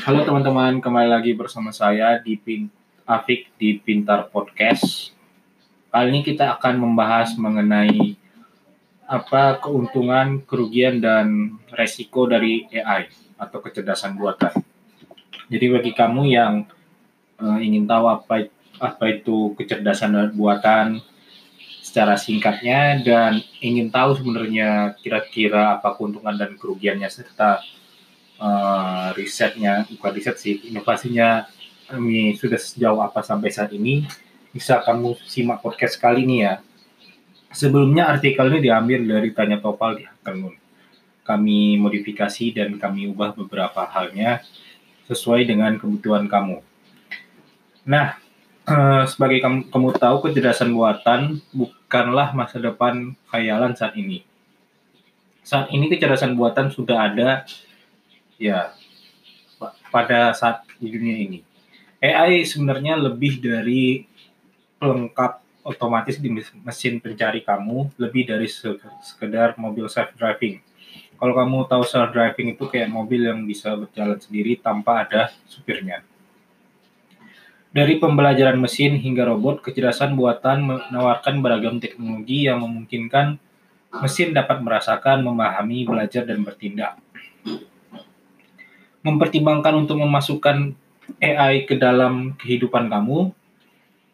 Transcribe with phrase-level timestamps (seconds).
[0.00, 2.72] Halo teman-teman, kembali lagi bersama saya di Pin
[3.04, 5.12] Afik di Pintar Podcast.
[5.92, 8.16] Kali ini kita akan membahas mengenai
[9.04, 14.56] apa keuntungan, kerugian dan resiko dari AI atau kecerdasan buatan.
[15.52, 16.64] Jadi bagi kamu yang
[17.36, 18.48] uh, ingin tahu apa
[18.80, 21.04] apa itu kecerdasan buatan
[21.84, 27.60] secara singkatnya dan ingin tahu sebenarnya kira-kira apa keuntungan dan kerugiannya serta
[28.40, 31.46] uh, risetnya bukan riset sih inovasinya
[31.94, 34.08] ini sudah sejauh apa sampai saat ini.
[34.50, 36.58] Bisa kamu simak podcast kali ini ya.
[37.54, 40.58] Sebelumnya artikel ini diambil dari tanya topal di Hacker
[41.30, 44.42] kami modifikasi dan kami ubah beberapa halnya
[45.06, 46.58] sesuai dengan kebutuhan kamu.
[47.86, 48.18] Nah
[48.66, 54.26] uh, sebagai kamu, kamu tahu kecerdasan buatan bukanlah masa depan khayalan saat ini.
[55.46, 57.46] Saat ini kecerdasan buatan sudah ada
[58.40, 58.72] ya
[59.92, 61.38] pada saat di dunia ini.
[62.00, 64.08] AI sebenarnya lebih dari
[64.80, 66.32] pelengkap otomatis di
[66.64, 68.48] mesin pencari kamu, lebih dari
[69.04, 70.64] sekedar mobil self driving.
[71.20, 76.00] Kalau kamu tahu self driving itu kayak mobil yang bisa berjalan sendiri tanpa ada supirnya.
[77.70, 83.38] Dari pembelajaran mesin hingga robot, kecerdasan buatan menawarkan beragam teknologi yang memungkinkan
[84.00, 86.98] mesin dapat merasakan, memahami, belajar, dan bertindak
[89.00, 90.76] mempertimbangkan untuk memasukkan
[91.18, 93.32] AI ke dalam kehidupan kamu,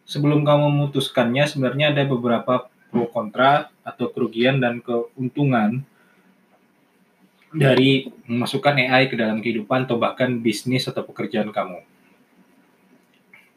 [0.06, 5.82] sebelum kamu memutuskannya sebenarnya ada beberapa pro kontra atau kerugian dan keuntungan
[7.50, 11.82] dari memasukkan AI ke dalam kehidupan atau bahkan bisnis atau pekerjaan kamu.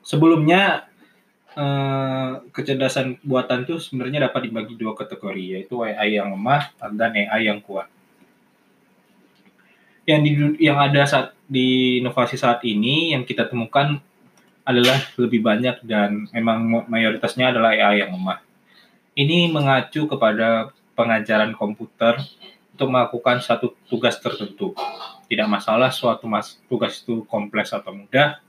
[0.02, 0.90] Sebelumnya
[1.54, 7.46] eh, kecerdasan buatan itu sebenarnya dapat dibagi dua kategori yaitu AI yang lemah dan AI
[7.46, 7.86] yang kuat
[10.10, 14.02] yang di yang ada saat di inovasi saat ini yang kita temukan
[14.66, 18.42] adalah lebih banyak dan memang mayoritasnya adalah AI yang lemah.
[19.14, 22.18] Ini mengacu kepada pengajaran komputer
[22.74, 24.74] untuk melakukan satu tugas tertentu.
[25.30, 28.42] Tidak masalah suatu mas tugas itu kompleks atau mudah.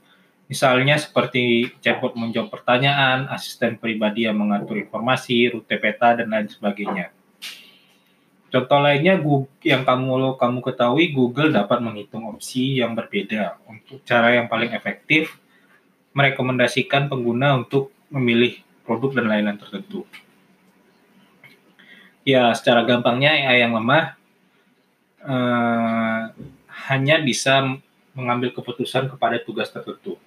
[0.49, 7.13] Misalnya seperti chatbot menjawab pertanyaan, asisten pribadi yang mengatur informasi, rute peta, dan lain sebagainya
[8.51, 9.15] Contoh lainnya
[9.63, 15.39] yang kamu kamu ketahui Google dapat menghitung opsi yang berbeda untuk cara yang paling efektif
[16.11, 20.03] merekomendasikan pengguna untuk memilih produk dan layanan tertentu.
[22.27, 24.19] Ya, secara gampangnya AI yang lemah
[25.23, 26.21] eh,
[26.91, 27.79] hanya bisa
[28.11, 30.19] mengambil keputusan kepada tugas tertentu.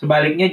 [0.00, 0.48] Sebaliknya,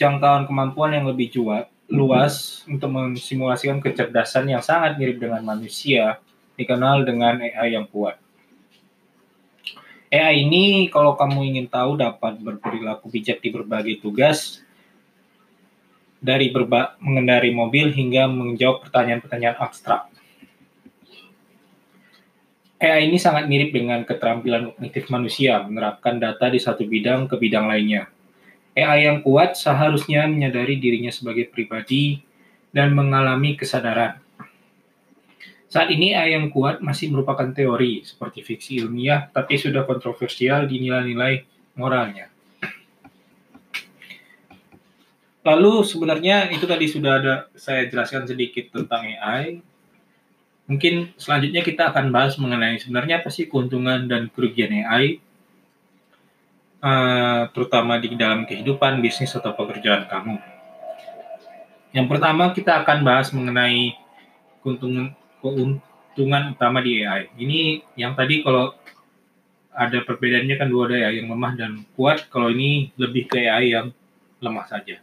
[0.00, 6.22] jangkauan kemampuan yang lebih jual, luas untuk mensimulasikan kecerdasan yang sangat mirip dengan manusia,
[6.54, 8.16] dikenal dengan AI yang kuat.
[10.10, 14.62] AI ini kalau kamu ingin tahu dapat berperilaku bijak di berbagai tugas,
[16.20, 20.06] dari berba mengendari mobil hingga menjawab pertanyaan-pertanyaan abstrak.
[22.80, 27.68] AI ini sangat mirip dengan keterampilan kognitif manusia, menerapkan data di satu bidang ke bidang
[27.68, 28.08] lainnya.
[28.78, 32.22] AI yang kuat seharusnya menyadari dirinya sebagai pribadi
[32.70, 34.22] dan mengalami kesadaran.
[35.70, 40.82] Saat ini AI yang kuat masih merupakan teori seperti fiksi ilmiah, tapi sudah kontroversial di
[40.82, 41.46] nilai-nilai
[41.78, 42.26] moralnya.
[45.40, 49.62] Lalu sebenarnya itu tadi sudah ada saya jelaskan sedikit tentang AI.
[50.70, 55.18] Mungkin selanjutnya kita akan bahas mengenai sebenarnya apa sih keuntungan dan kerugian AI
[56.80, 60.36] uh, terutama di dalam kehidupan bisnis atau pekerjaan kamu.
[61.90, 63.94] Yang pertama kita akan bahas mengenai
[64.62, 67.32] keuntungan keuntungan utama di AI.
[67.36, 67.60] Ini
[67.96, 68.76] yang tadi kalau
[69.70, 72.28] ada perbedaannya kan dua ada AI yang lemah dan kuat.
[72.28, 73.86] Kalau ini lebih ke AI yang
[74.40, 74.98] lemah saja.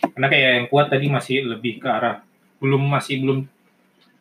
[0.00, 2.24] Karena kayak yang kuat tadi masih lebih ke arah
[2.56, 3.38] belum masih belum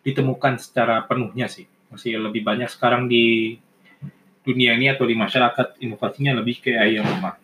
[0.04, 1.66] ditemukan secara penuhnya sih.
[1.88, 3.58] Masih lebih banyak sekarang di
[4.44, 7.40] dunia ini atau di masyarakat inovasinya lebih ke AI yang lemah.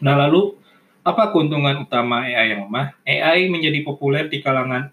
[0.00, 0.56] Nah lalu
[1.04, 2.96] apa keuntungan utama AI yang lemah?
[3.04, 4.88] AI menjadi populer di kalangan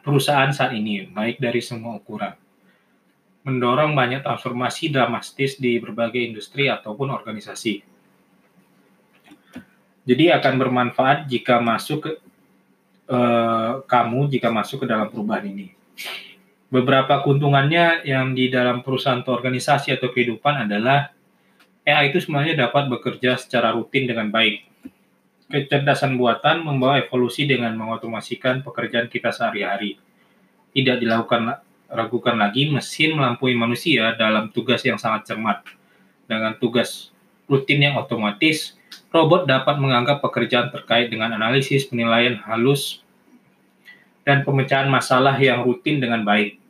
[0.00, 2.32] perusahaan saat ini, baik dari semua ukuran.
[3.42, 7.82] Mendorong banyak transformasi dramatis di berbagai industri ataupun organisasi.
[10.06, 12.12] Jadi akan bermanfaat jika masuk ke
[13.10, 15.80] eh, kamu jika masuk ke dalam perubahan ini
[16.70, 21.10] beberapa keuntungannya yang di dalam perusahaan atau organisasi atau kehidupan adalah
[21.82, 24.62] AI itu sebenarnya dapat bekerja secara rutin dengan baik.
[25.50, 29.98] Kecerdasan buatan membawa evolusi dengan mengotomasikan pekerjaan kita sehari-hari.
[30.70, 31.58] Tidak dilakukan
[31.90, 35.66] ragukan lagi, mesin melampaui manusia dalam tugas yang sangat cermat.
[36.30, 37.10] Dengan tugas
[37.50, 38.78] rutin yang otomatis,
[39.10, 43.02] robot dapat menganggap pekerjaan terkait dengan analisis, penilaian halus,
[44.30, 46.62] dan pemecahan masalah yang rutin dengan baik.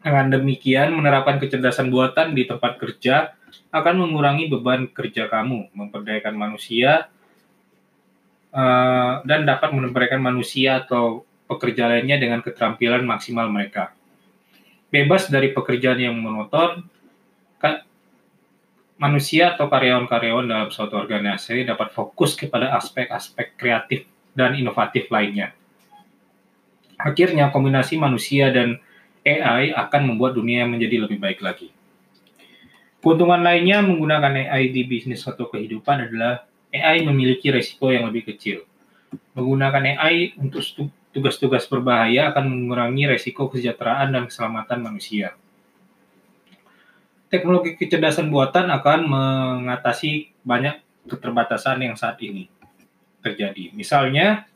[0.00, 3.36] Dengan demikian, menerapkan kecerdasan buatan di tempat kerja
[3.68, 7.12] akan mengurangi beban kerja kamu, memperdayakan manusia,
[8.56, 13.92] uh, dan dapat memperdayakan manusia atau pekerja lainnya dengan keterampilan maksimal mereka.
[14.88, 16.88] Bebas dari pekerjaan yang monoton,
[18.96, 25.52] manusia atau karyawan-karyawan dalam suatu organisasi dapat fokus kepada aspek-aspek kreatif dan inovatif lainnya.
[26.96, 28.80] Akhirnya, kombinasi manusia dan
[29.22, 31.72] AI akan membuat dunia menjadi lebih baik lagi.
[33.00, 38.66] Keuntungan lainnya menggunakan AI di bisnis atau kehidupan adalah AI memiliki resiko yang lebih kecil.
[39.38, 40.64] Menggunakan AI untuk
[41.14, 45.36] tugas-tugas berbahaya akan mengurangi resiko kesejahteraan dan keselamatan manusia
[47.26, 50.78] teknologi kecerdasan buatan akan mengatasi banyak
[51.10, 52.46] keterbatasan yang saat ini
[53.22, 53.74] terjadi.
[53.74, 54.46] Misalnya,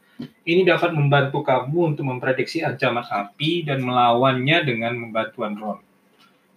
[0.44, 5.82] ini dapat membantu kamu untuk memprediksi ancaman api dan melawannya dengan membantuan drone.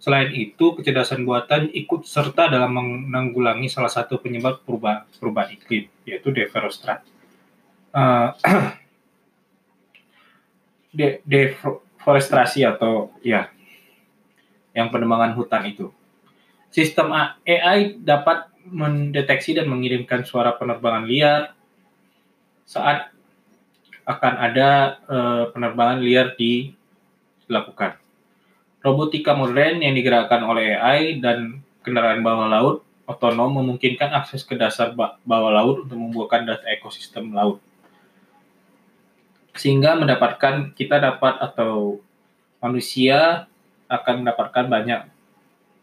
[0.04, 6.28] Selain itu, kecerdasan buatan ikut serta dalam menanggulangi salah satu penyebab perubahan, perubahan iklim, yaitu
[6.28, 7.08] deforestasi.
[7.94, 8.36] Uh,
[10.98, 13.48] de deforestasi atau ya,
[14.76, 15.88] yang penebangan hutan itu.
[16.68, 17.14] Sistem
[17.46, 21.54] AI dapat mendeteksi dan mengirimkan suara penerbangan liar
[22.68, 23.13] saat
[24.04, 27.96] akan ada uh, penerbangan liar dilakukan.
[28.84, 34.96] Robotika modern yang digerakkan oleh AI dan kendaraan bawah laut otonom memungkinkan akses ke dasar
[34.96, 37.60] bawah laut untuk membuahkan data ekosistem laut.
[39.54, 42.00] Sehingga mendapatkan kita dapat atau
[42.58, 43.46] manusia
[43.86, 45.00] akan mendapatkan banyak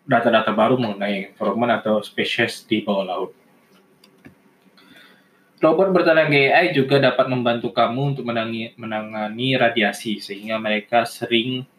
[0.04, 3.32] data-data baru mengenai environment atau spesies di bawah laut.
[5.62, 11.70] Robot bertenaga AI juga dapat membantu kamu untuk menangani, menangani radiasi, sehingga mereka sering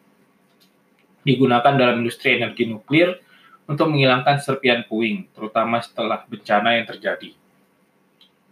[1.27, 3.19] digunakan dalam industri energi nuklir
[3.67, 7.35] untuk menghilangkan serpian puing, terutama setelah bencana yang terjadi.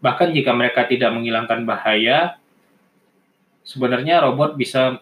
[0.02, 2.34] Bahkan jika mereka tidak menghilangkan bahaya,
[3.62, 4.98] sebenarnya robot bisa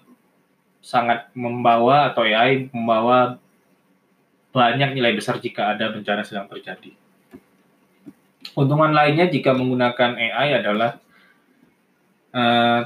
[0.84, 3.40] sangat membawa atau AI membawa
[4.52, 7.07] banyak nilai besar jika ada bencana sedang terjadi.
[8.58, 10.98] Keuntungan lainnya jika menggunakan AI adalah
[12.34, 12.82] uh,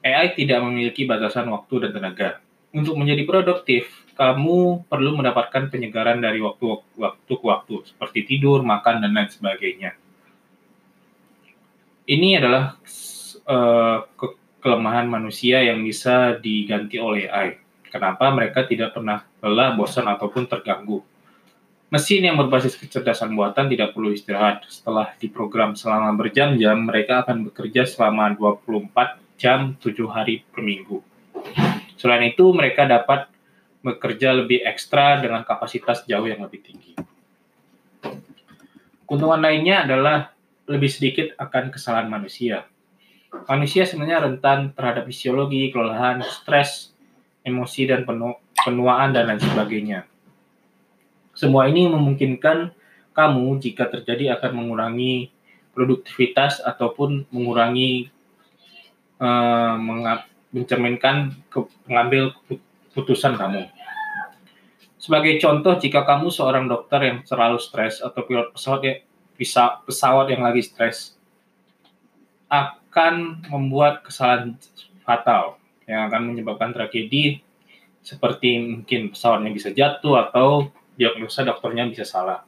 [0.00, 2.40] eh, AI tidak memiliki batasan waktu dan tenaga.
[2.72, 3.84] Untuk menjadi produktif,
[4.16, 6.64] kamu perlu mendapatkan penyegaran dari waktu
[6.96, 9.92] waktu ke waktu, seperti tidur, makan, dan lain sebagainya.
[12.08, 12.80] Ini adalah
[13.44, 14.26] uh, ke
[14.64, 17.60] kelemahan manusia yang bisa diganti oleh AI.
[17.92, 21.04] Kenapa mereka tidak pernah lelah, bosan, ataupun terganggu?
[21.90, 24.62] Mesin yang berbasis kecerdasan buatan tidak perlu istirahat.
[24.70, 31.02] Setelah diprogram selama berjam-jam, mereka akan bekerja selama 24 jam 7 hari per minggu.
[31.98, 33.26] Selain itu, mereka dapat
[33.82, 36.94] bekerja lebih ekstra dengan kapasitas jauh yang lebih tinggi.
[39.02, 40.30] Keuntungan lainnya adalah
[40.70, 42.70] lebih sedikit akan kesalahan manusia.
[43.50, 46.94] Manusia sebenarnya rentan terhadap fisiologi, kelelahan, stres,
[47.42, 50.06] emosi, dan penuaan, dan lain sebagainya
[51.40, 52.76] semua ini memungkinkan
[53.16, 55.32] kamu jika terjadi akan mengurangi
[55.72, 58.12] produktivitas ataupun mengurangi
[59.16, 59.80] uh,
[60.52, 62.36] mencerminkan ke, mengambil
[62.92, 63.72] keputusan kamu.
[65.00, 69.00] Sebagai contoh, jika kamu seorang dokter yang terlalu stres atau pilot pesawat yang
[69.40, 71.16] bisa pesawat yang lagi stres
[72.52, 74.60] akan membuat kesalahan
[75.00, 75.56] fatal
[75.88, 77.40] yang akan menyebabkan tragedi
[78.04, 80.68] seperti mungkin pesawatnya bisa jatuh atau
[81.00, 82.44] diagnosa dokternya bisa salah.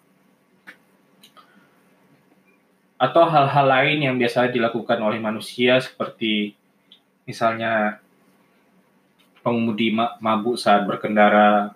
[3.00, 6.52] Atau hal-hal lain yang biasa dilakukan oleh manusia seperti
[7.24, 7.96] misalnya
[9.40, 11.72] pengemudi mabuk saat berkendara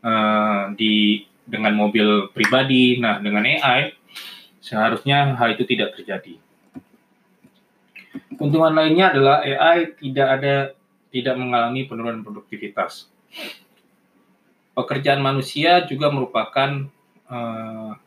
[0.00, 2.96] uh, di dengan mobil pribadi.
[2.96, 3.92] Nah, dengan AI
[4.64, 6.40] seharusnya hal itu tidak terjadi.
[8.40, 10.56] Keuntungan lainnya adalah AI tidak ada
[11.12, 13.06] tidak mengalami penurunan produktivitas
[14.78, 16.86] pekerjaan manusia juga merupakan
[17.26, 17.98] uh,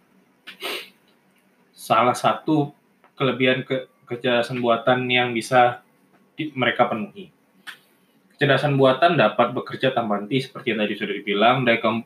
[1.75, 2.72] salah satu
[3.20, 5.84] kelebihan ke kecerdasan buatan yang bisa
[6.40, 7.28] di, mereka penuhi.
[8.32, 11.68] Kecerdasan buatan dapat bekerja tanpa henti seperti yang tadi sudah dibilang.
[11.68, 12.00] Dari, kom,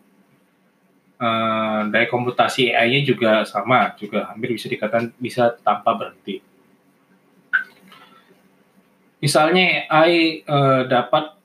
[1.22, 6.42] uh, dari komputasi AI-nya juga sama, juga hampir bisa dikatakan bisa tanpa berhenti.
[9.22, 11.38] Misalnya AI uh, dapat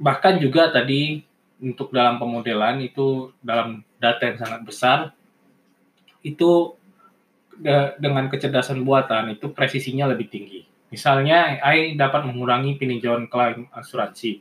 [0.00, 1.29] bahkan juga tadi
[1.60, 4.98] untuk dalam pemodelan itu dalam data yang sangat besar
[6.24, 6.74] itu
[8.00, 10.64] dengan kecerdasan buatan itu presisinya lebih tinggi.
[10.88, 14.40] Misalnya AI dapat mengurangi peninjauan klaim asuransi.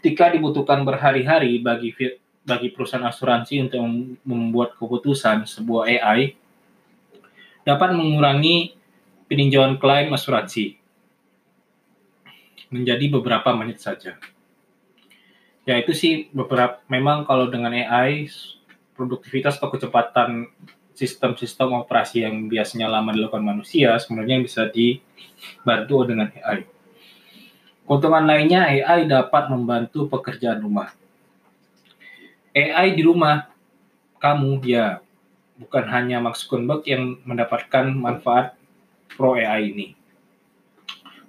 [0.00, 1.92] Ketika dibutuhkan berhari-hari bagi
[2.42, 3.78] bagi perusahaan asuransi untuk
[4.26, 6.34] membuat keputusan sebuah AI
[7.62, 8.74] dapat mengurangi
[9.30, 10.74] peninjauan klaim asuransi
[12.72, 14.18] menjadi beberapa menit saja.
[15.62, 18.26] Ya itu sih beberapa memang kalau dengan AI
[18.98, 20.50] produktivitas atau kecepatan
[20.92, 26.66] sistem-sistem operasi yang biasanya lama dilakukan manusia sebenarnya bisa dibantu dengan AI.
[27.86, 30.90] Keuntungan lainnya AI dapat membantu pekerjaan rumah.
[32.52, 33.48] AI di rumah
[34.18, 35.00] kamu ya
[35.56, 38.58] bukan hanya Zuckerberg yang mendapatkan manfaat
[39.14, 39.86] pro AI ini.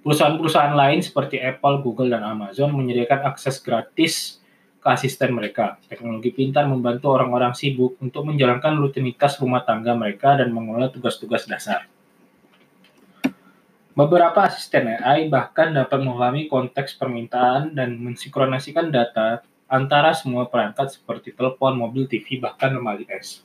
[0.04, 4.36] Perusahaan-perusahaan lain seperti Apple, Google, dan Amazon menyediakan akses gratis
[4.76, 5.80] ke asisten mereka.
[5.88, 11.88] Teknologi pintar membantu orang-orang sibuk untuk menjalankan rutinitas rumah tangga mereka dan mengelola tugas-tugas dasar.
[13.96, 19.40] Beberapa asisten AI bahkan dapat memahami konteks permintaan dan mensinkronasikan data
[19.72, 23.40] antara semua perangkat seperti telepon, mobil, TV, bahkan lemari es.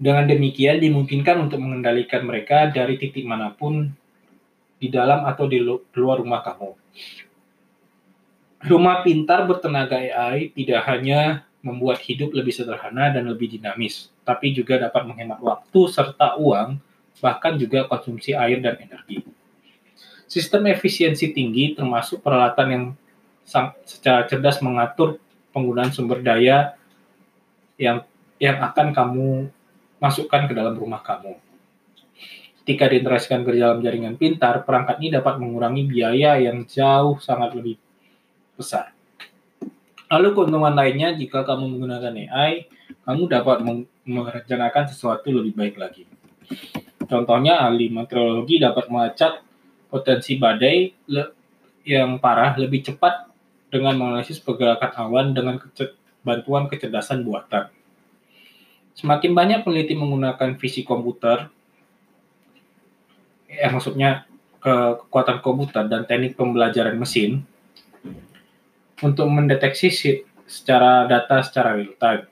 [0.00, 3.99] Dengan demikian dimungkinkan untuk mengendalikan mereka dari titik mana pun
[4.80, 6.72] di dalam atau di luar rumah kamu.
[8.60, 14.80] Rumah pintar bertenaga AI tidak hanya membuat hidup lebih sederhana dan lebih dinamis, tapi juga
[14.80, 16.80] dapat menghemat waktu serta uang,
[17.20, 19.20] bahkan juga konsumsi air dan energi.
[20.24, 22.84] Sistem efisiensi tinggi termasuk peralatan yang
[23.84, 25.20] secara cerdas mengatur
[25.50, 26.78] penggunaan sumber daya
[27.76, 28.06] yang
[28.40, 29.50] yang akan kamu
[30.00, 31.36] masukkan ke dalam rumah kamu.
[32.70, 37.74] Ketika diintegrasikan ke dalam jaringan pintar, perangkat ini dapat mengurangi biaya yang jauh sangat lebih
[38.54, 38.94] besar.
[40.06, 42.70] Lalu keuntungan lainnya jika kamu menggunakan AI,
[43.02, 43.66] kamu dapat
[44.06, 46.06] merencanakan sesuatu lebih baik lagi.
[47.10, 49.42] Contohnya, ahli meteorologi dapat melacak
[49.90, 50.94] potensi badai
[51.82, 53.34] yang parah lebih cepat
[53.66, 55.58] dengan menganalisis pergerakan awan dengan
[56.22, 57.66] bantuan kecerdasan buatan.
[58.94, 61.50] Semakin banyak peneliti menggunakan visi komputer,
[63.50, 64.30] ya maksudnya
[64.60, 67.42] ke kekuatan komputer dan teknik pembelajaran mesin
[69.00, 69.88] untuk mendeteksi
[70.44, 72.28] secara data secara real time.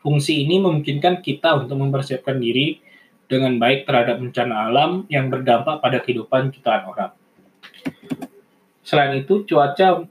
[0.00, 2.80] Fungsi ini memungkinkan kita untuk mempersiapkan diri
[3.28, 7.12] dengan baik terhadap bencana alam yang berdampak pada kehidupan jutaan orang.
[8.80, 10.02] Selain itu, cuaca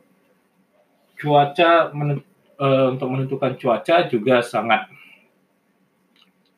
[1.20, 2.24] cuaca men,
[2.56, 4.88] e, untuk menentukan cuaca juga sangat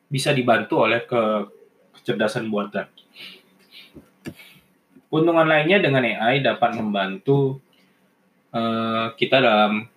[0.06, 1.22] bisa dibantu oleh ke
[1.98, 2.88] kecerdasan buatan.
[5.12, 7.60] Keuntungan lainnya dengan AI dapat membantu
[8.56, 9.88] uh, kita dalam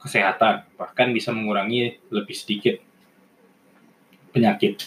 [0.00, 2.76] kesehatan, bahkan bisa mengurangi lebih sedikit
[4.32, 4.80] penyakit.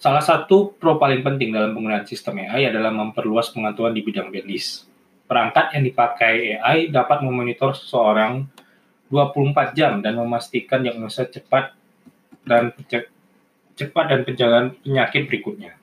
[0.00, 4.84] Salah satu pro paling penting dalam penggunaan sistem AI adalah memperluas pengetahuan di bidang medis.
[5.24, 8.44] Perangkat yang dipakai AI dapat memonitor seseorang
[9.08, 11.72] 24 jam dan memastikan diagnosa cepat
[12.44, 12.76] dan
[13.74, 15.74] cepat dan penjagaan penyakit berikutnya.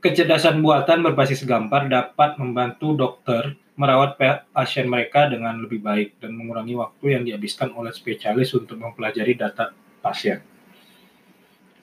[0.04, 4.18] Kecerdasan buatan berbasis gambar dapat membantu dokter merawat
[4.50, 9.70] pasien mereka dengan lebih baik dan mengurangi waktu yang dihabiskan oleh spesialis untuk mempelajari data
[10.02, 10.42] pasien.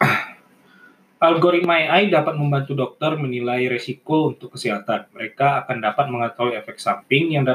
[1.25, 5.09] Algoritma AI dapat membantu dokter menilai risiko untuk kesehatan.
[5.15, 7.47] Mereka akan dapat mengetahui efek samping yang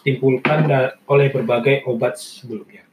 [0.00, 0.64] ditimbulkan
[1.10, 2.86] oleh berbagai obat sebelumnya.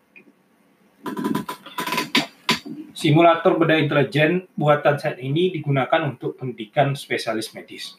[2.99, 7.95] Simulator benda intelijen buatan saat ini digunakan untuk pendidikan spesialis medis.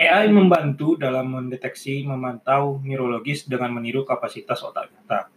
[0.00, 5.28] AI membantu dalam mendeteksi, memantau neurologis dengan meniru kapasitas otak kita.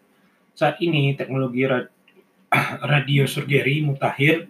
[0.56, 1.68] Saat ini, teknologi
[2.96, 4.48] radiosurgery mutakhir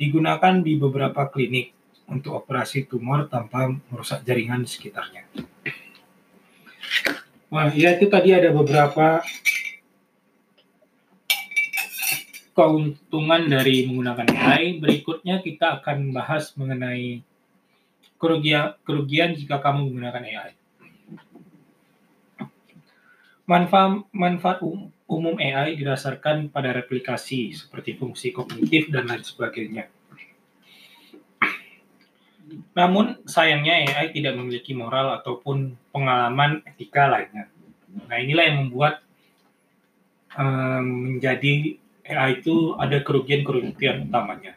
[0.00, 1.76] digunakan di beberapa klinik
[2.08, 5.28] untuk operasi tumor tanpa merusak jaringan di sekitarnya.
[7.52, 9.20] Wah, ya itu tadi ada beberapa
[12.54, 14.78] keuntungan dari menggunakan AI.
[14.78, 17.20] Berikutnya kita akan membahas mengenai
[18.16, 20.50] kerugian, kerugian jika kamu menggunakan AI.
[23.44, 29.92] Manfaat, manfaat um, umum AI didasarkan pada replikasi seperti fungsi kognitif dan lain sebagainya.
[32.72, 37.52] Namun sayangnya AI tidak memiliki moral ataupun pengalaman etika lainnya.
[38.08, 39.04] Nah inilah yang membuat
[40.40, 44.54] um, menjadi AI itu ada kerugian-kerugian utamanya.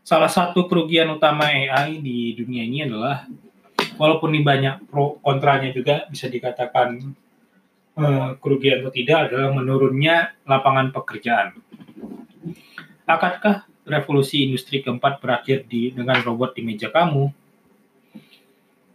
[0.00, 3.30] salah satu kerugian utama AI di dunia ini adalah
[3.94, 7.14] walaupun ini banyak pro kontranya juga bisa dikatakan
[7.94, 11.54] uh, kerugian atau tidak adalah menurunnya lapangan pekerjaan.
[13.06, 17.30] Akankah revolusi industri keempat berakhir di dengan robot di meja kamu?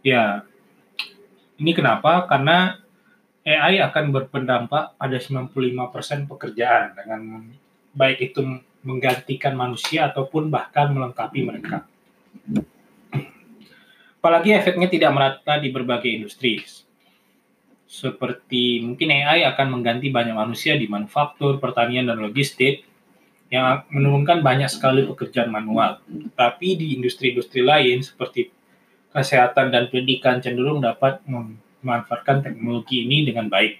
[0.04, 0.46] Ya,
[1.58, 2.28] ini kenapa?
[2.30, 2.85] Karena
[3.46, 7.46] AI akan berpendampak pada 95% pekerjaan dengan
[7.94, 8.42] baik itu
[8.82, 11.86] menggantikan manusia ataupun bahkan melengkapi mereka.
[14.18, 16.58] Apalagi efeknya tidak merata di berbagai industri.
[17.86, 22.82] Seperti mungkin AI akan mengganti banyak manusia di manufaktur, pertanian, dan logistik
[23.46, 26.02] yang menurunkan banyak sekali pekerjaan manual.
[26.34, 28.50] Tapi di industri-industri lain seperti
[29.14, 31.22] kesehatan dan pendidikan cenderung dapat
[31.86, 33.78] memanfaatkan teknologi ini dengan baik.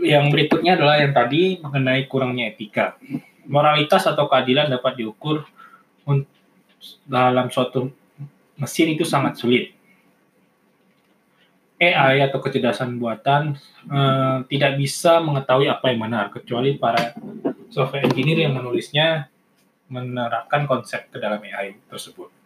[0.00, 2.96] Yang berikutnya adalah yang tadi mengenai kurangnya etika.
[3.44, 5.44] Moralitas atau keadilan dapat diukur
[7.04, 7.92] dalam suatu
[8.56, 9.76] mesin itu sangat sulit.
[11.80, 13.56] AI atau kecerdasan buatan
[13.88, 17.16] eh, tidak bisa mengetahui apa yang benar kecuali para
[17.72, 19.32] software engineer yang menulisnya
[19.88, 22.39] menerapkan konsep ke dalam AI tersebut.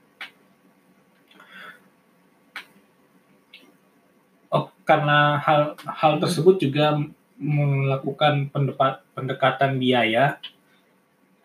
[4.84, 7.00] Karena hal hal tersebut juga
[7.40, 10.38] melakukan pendepat, pendekatan biaya.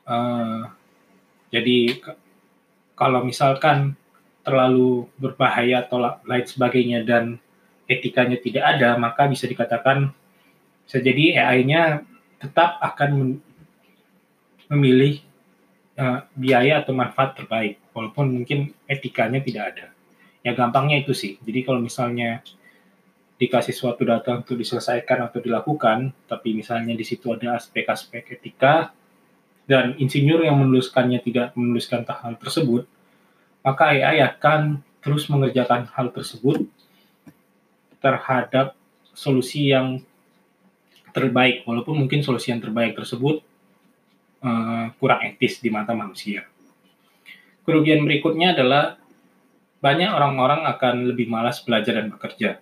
[0.05, 0.69] Uh,
[1.49, 1.97] jadi
[2.93, 3.95] kalau misalkan
[4.43, 7.39] terlalu berbahaya atau lain sebagainya dan
[7.89, 10.13] etikanya tidak ada, maka bisa dikatakan
[10.85, 12.05] bisa jadi AI-nya
[12.41, 13.39] tetap akan
[14.69, 15.21] memilih
[15.97, 19.85] uh, biaya atau manfaat terbaik, walaupun mungkin etikanya tidak ada.
[20.45, 21.35] Ya gampangnya itu sih.
[21.43, 22.41] Jadi kalau misalnya
[23.39, 28.91] dikasih suatu data untuk diselesaikan atau dilakukan, tapi misalnya di situ ada aspek-aspek etika
[29.63, 32.83] dan insinyur yang menuliskannya tidak menuliskan hal tersebut,
[33.63, 36.67] maka AI akan terus mengerjakan hal tersebut
[38.03, 38.75] terhadap
[39.15, 40.03] solusi yang
[41.15, 43.39] terbaik, walaupun mungkin solusi yang terbaik tersebut
[44.43, 46.43] uh, kurang etis di mata manusia.
[47.63, 48.99] Kerugian berikutnya adalah
[49.79, 52.59] banyak orang-orang akan lebih malas belajar dan bekerja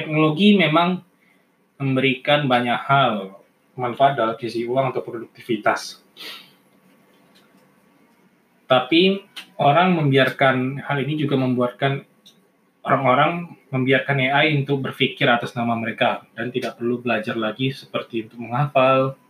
[0.00, 1.04] teknologi memang
[1.76, 3.36] memberikan banyak hal
[3.76, 6.00] manfaat dalam sisi uang atau produktivitas.
[8.64, 9.20] Tapi
[9.60, 12.00] orang membiarkan hal ini juga membuatkan
[12.80, 18.40] orang-orang membiarkan AI untuk berpikir atas nama mereka dan tidak perlu belajar lagi seperti untuk
[18.40, 19.20] menghafal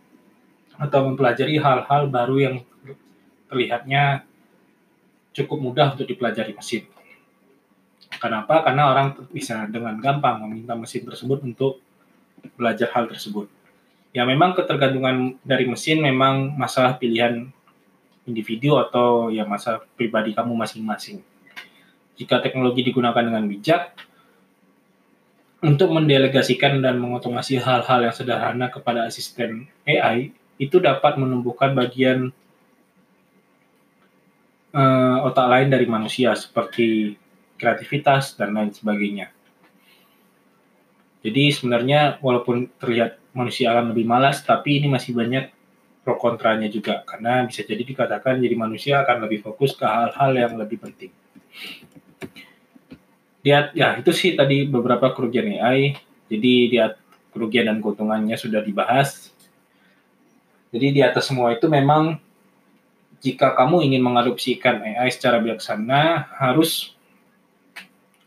[0.79, 2.55] atau mempelajari hal-hal baru yang
[3.51, 4.23] terlihatnya
[5.35, 6.87] cukup mudah untuk dipelajari mesin.
[8.21, 8.61] Kenapa?
[8.61, 11.81] Karena orang bisa dengan gampang meminta mesin tersebut untuk
[12.53, 13.49] belajar hal tersebut.
[14.13, 17.49] Ya memang ketergantungan dari mesin memang masalah pilihan
[18.29, 21.25] individu atau ya masalah pribadi kamu masing-masing.
[22.13, 23.97] Jika teknologi digunakan dengan bijak
[25.65, 30.29] untuk mendelegasikan dan mengotomasi hal-hal yang sederhana kepada asisten AI,
[30.61, 32.29] itu dapat menumbuhkan bagian
[34.77, 37.17] uh, otak lain dari manusia seperti
[37.61, 39.29] kreativitas, dan lain sebagainya.
[41.21, 45.53] Jadi sebenarnya walaupun terlihat manusia akan lebih malas, tapi ini masih banyak
[46.01, 50.57] pro kontranya juga karena bisa jadi dikatakan jadi manusia akan lebih fokus ke hal-hal yang
[50.57, 51.13] lebih penting.
[53.45, 55.93] Lihat ya itu sih tadi beberapa kerugian AI.
[56.25, 56.97] Jadi lihat
[57.29, 59.29] kerugian dan keuntungannya sudah dibahas.
[60.73, 62.17] Jadi di atas semua itu memang
[63.21, 66.97] jika kamu ingin mengadopsikan AI secara bijaksana harus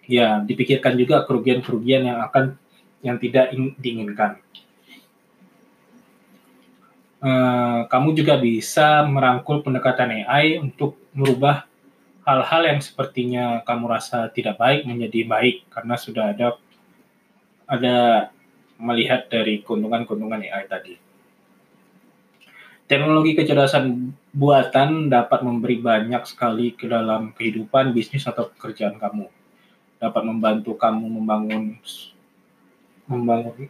[0.04, 2.56] ya dipikirkan juga kerugian-kerugian yang akan
[3.04, 4.40] yang tidak diinginkan.
[7.24, 11.64] Uh, kamu juga bisa merangkul pendekatan AI untuk merubah
[12.24, 16.60] hal-hal yang sepertinya kamu rasa tidak baik menjadi baik karena sudah ada
[17.64, 18.28] ada
[18.76, 20.94] melihat dari keuntungan-keuntungan AI tadi.
[22.84, 29.32] Teknologi kecerdasan buatan dapat memberi banyak sekali ke dalam kehidupan, bisnis, atau pekerjaan kamu
[30.04, 31.80] dapat membantu kamu membangun
[33.08, 33.68] membangun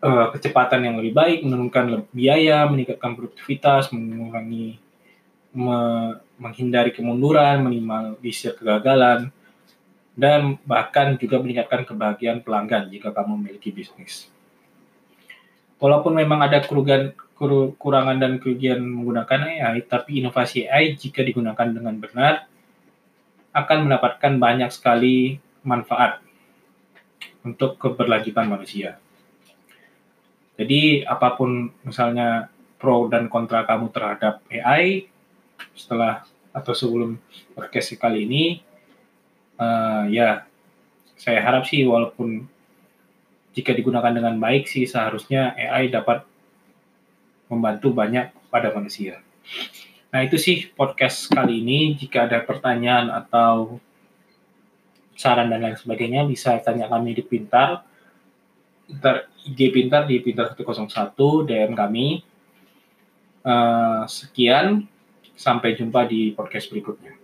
[0.00, 4.80] uh, kecepatan yang lebih baik, menurunkan biaya, meningkatkan produktivitas, mengurangi
[5.56, 5.78] me,
[6.38, 9.32] menghindari kemunduran, minimalisir kegagalan,
[10.14, 14.30] dan bahkan juga meningkatkan kebahagiaan pelanggan jika kamu memiliki bisnis.
[15.78, 21.94] Walaupun memang ada kerugian kekurangan dan kerugian menggunakan AI, tapi inovasi AI jika digunakan dengan
[22.02, 22.50] benar
[23.54, 26.22] akan mendapatkan banyak sekali manfaat
[27.42, 28.98] untuk keberlanjutan manusia.
[30.58, 35.06] Jadi apa pun misalnya pro dan kontra kamu terhadap AI,
[35.74, 37.18] setelah atau sebelum
[37.54, 38.44] podcast kali ini
[39.58, 40.46] uh, ya
[41.18, 42.46] saya harap sih walaupun
[43.54, 46.22] jika digunakan dengan baik sih seharusnya AI dapat
[47.50, 49.18] membantu banyak pada manusia.
[50.14, 51.98] Nah itu sih podcast kali ini.
[51.98, 53.82] Jika ada pertanyaan atau
[55.18, 57.82] saran dan lain sebagainya bisa tanya kami di Pintar.
[58.86, 60.86] Pintar IG Pintar di Pintar 101
[61.50, 62.22] DM kami.
[63.42, 64.86] Uh, sekian,
[65.34, 67.18] sampai jumpa di podcast berikutnya.